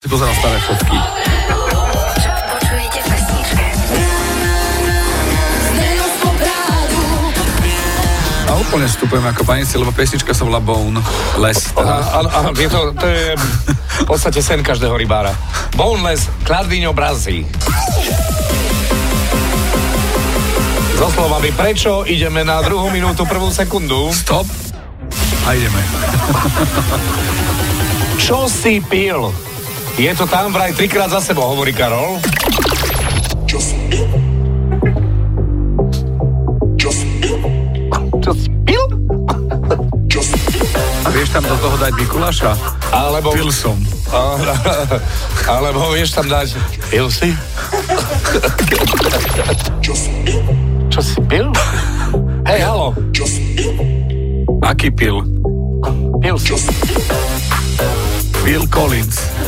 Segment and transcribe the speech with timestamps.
[0.00, 0.96] Si pozeral staré fotky.
[8.48, 11.04] A úplne vstupujem ako panici, lebo pesnička sa volá Bone.
[11.36, 11.76] Les.
[11.76, 15.36] Áno, je to, to je v podstate sen každého rybára.
[15.76, 17.44] Boneless, kladvíň obrazí.
[20.96, 24.08] So slovami prečo ideme na druhú minútu, prvú sekundu.
[24.16, 24.48] Stop.
[25.44, 25.84] A ideme.
[28.16, 29.49] Čo si pil?
[30.00, 32.16] Je to tam vraj trikrát za sebou, hovorí Karol.
[33.44, 33.60] Čo
[38.32, 38.84] si pil?
[41.04, 42.56] A vieš tam do toho dať Mikuláša?
[42.96, 43.36] Alebo...
[43.36, 43.76] Pil som.
[45.52, 46.56] Alebo vieš tam dať...
[46.88, 47.36] Pil si?
[50.88, 51.52] Čo si pil?
[52.48, 52.96] Hej, halo.
[54.64, 55.20] Aký pil?
[56.24, 56.56] Pil si.
[58.40, 59.39] Bill Collins.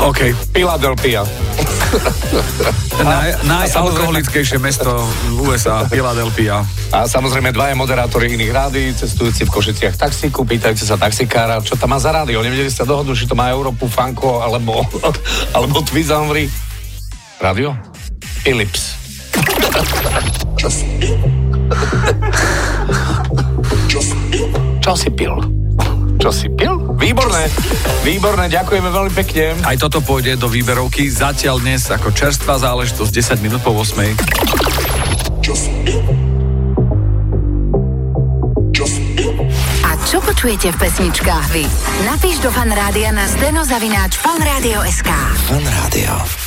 [0.00, 0.32] OK.
[0.56, 1.22] Philadelphia.
[3.02, 4.88] Naj, najalkoholickejšie mesto
[5.42, 6.62] USA, Philadelphia.
[6.94, 11.92] A samozrejme dvaja moderátori iných rádií, cestujúci v Košiciach taxíku, pýtajte sa taxikára, čo tam
[11.92, 12.40] má za rádio.
[12.40, 14.86] Nevedeli ste dohodnúť, či to má Európu, Fanko alebo,
[15.56, 16.46] alebo Twizamvry.
[17.42, 17.74] Rádio?
[18.40, 18.96] Philips.
[24.80, 25.59] Čo si pil?
[26.20, 26.76] Čo si pil?
[27.00, 27.48] Výborné,
[28.04, 29.56] výborné, ďakujeme veľmi pekne.
[29.64, 31.08] Aj toto pôjde do výberovky.
[31.08, 34.20] Zatiaľ dnes ako čerstvá záležitosť 10 minút po 8.
[39.80, 41.64] A čo počujete v pesničkách vy?
[42.04, 45.08] Napíš do fanrádia na steno zavináč fanradio.sk.
[45.48, 46.40] Fan Rádio.